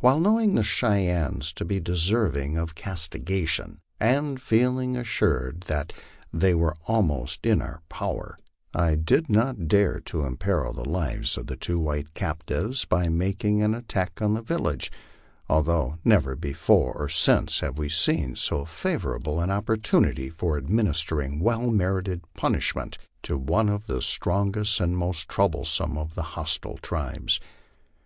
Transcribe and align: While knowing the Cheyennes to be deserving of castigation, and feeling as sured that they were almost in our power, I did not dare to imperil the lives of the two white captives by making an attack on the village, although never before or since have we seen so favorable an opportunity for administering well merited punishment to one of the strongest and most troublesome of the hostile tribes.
While 0.00 0.20
knowing 0.20 0.54
the 0.54 0.62
Cheyennes 0.62 1.52
to 1.52 1.62
be 1.62 1.80
deserving 1.80 2.56
of 2.56 2.74
castigation, 2.74 3.82
and 4.00 4.40
feeling 4.40 4.96
as 4.96 5.04
sured 5.04 5.64
that 5.64 5.92
they 6.32 6.54
were 6.54 6.74
almost 6.88 7.44
in 7.44 7.60
our 7.60 7.82
power, 7.90 8.38
I 8.72 8.94
did 8.94 9.28
not 9.28 9.68
dare 9.68 10.00
to 10.00 10.24
imperil 10.24 10.72
the 10.72 10.88
lives 10.88 11.36
of 11.36 11.46
the 11.46 11.58
two 11.58 11.78
white 11.78 12.14
captives 12.14 12.86
by 12.86 13.10
making 13.10 13.62
an 13.62 13.74
attack 13.74 14.22
on 14.22 14.32
the 14.32 14.40
village, 14.40 14.90
although 15.46 15.98
never 16.02 16.34
before 16.36 16.94
or 16.94 17.10
since 17.10 17.60
have 17.60 17.76
we 17.76 17.90
seen 17.90 18.34
so 18.34 18.64
favorable 18.64 19.42
an 19.42 19.50
opportunity 19.50 20.30
for 20.30 20.56
administering 20.56 21.38
well 21.38 21.70
merited 21.70 22.22
punishment 22.32 22.96
to 23.24 23.36
one 23.36 23.68
of 23.68 23.86
the 23.88 24.00
strongest 24.00 24.80
and 24.80 24.96
most 24.96 25.28
troublesome 25.28 25.98
of 25.98 26.14
the 26.14 26.22
hostile 26.32 26.78
tribes. 26.78 27.40